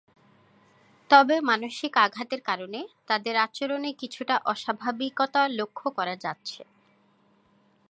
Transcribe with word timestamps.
তবে 1.09 1.35
মানসিক 1.41 1.93
আঘাতের 1.97 2.41
কারণে 2.41 2.79
তাদের 3.07 3.35
আচরণে 3.37 3.89
কিছুটা 3.93 4.35
অস্বাভাবিকতা 4.45 5.41
লক্ষ 5.59 5.79
করা 5.97 6.15
যাচ্ছে। 6.15 6.61